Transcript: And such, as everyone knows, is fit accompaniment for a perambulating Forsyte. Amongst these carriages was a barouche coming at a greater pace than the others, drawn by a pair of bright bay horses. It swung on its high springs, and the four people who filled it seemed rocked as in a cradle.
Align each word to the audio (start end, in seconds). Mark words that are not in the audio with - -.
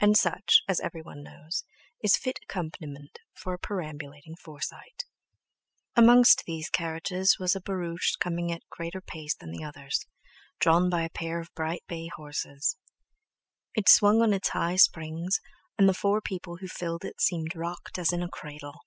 And 0.00 0.16
such, 0.16 0.62
as 0.68 0.78
everyone 0.78 1.24
knows, 1.24 1.64
is 2.04 2.16
fit 2.16 2.38
accompaniment 2.40 3.18
for 3.34 3.52
a 3.52 3.58
perambulating 3.58 4.36
Forsyte. 4.36 5.06
Amongst 5.96 6.44
these 6.46 6.70
carriages 6.70 7.36
was 7.40 7.56
a 7.56 7.60
barouche 7.60 8.14
coming 8.20 8.52
at 8.52 8.62
a 8.62 8.66
greater 8.70 9.00
pace 9.00 9.34
than 9.34 9.50
the 9.50 9.64
others, 9.64 10.06
drawn 10.60 10.88
by 10.88 11.02
a 11.02 11.10
pair 11.10 11.40
of 11.40 11.52
bright 11.56 11.82
bay 11.88 12.06
horses. 12.14 12.76
It 13.74 13.88
swung 13.88 14.22
on 14.22 14.32
its 14.32 14.50
high 14.50 14.76
springs, 14.76 15.40
and 15.76 15.88
the 15.88 15.94
four 15.94 16.20
people 16.20 16.58
who 16.58 16.68
filled 16.68 17.04
it 17.04 17.20
seemed 17.20 17.56
rocked 17.56 17.98
as 17.98 18.12
in 18.12 18.22
a 18.22 18.28
cradle. 18.28 18.82